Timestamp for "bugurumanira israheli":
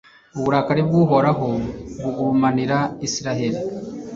2.01-3.59